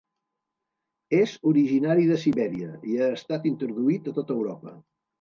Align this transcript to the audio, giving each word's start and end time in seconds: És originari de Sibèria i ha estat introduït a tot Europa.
És 1.17 1.35
originari 1.51 2.09
de 2.13 2.19
Sibèria 2.25 2.73
i 2.95 2.99
ha 3.05 3.13
estat 3.21 3.49
introduït 3.55 4.15
a 4.15 4.19
tot 4.21 4.39
Europa. 4.41 4.79